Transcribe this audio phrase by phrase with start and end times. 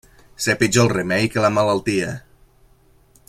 [0.45, 2.15] Ser pitjor el remei que la malaltia.